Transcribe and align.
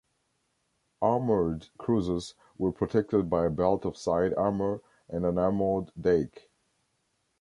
Armoured 1.03 1.67
cruisers 1.77 2.33
were 2.57 2.71
protected 2.71 3.29
by 3.29 3.45
a 3.45 3.51
belt 3.51 3.85
of 3.85 3.95
side 3.95 4.33
armour 4.33 4.81
and 5.07 5.27
an 5.27 5.37
armoured 5.37 5.91
deck. 5.93 6.49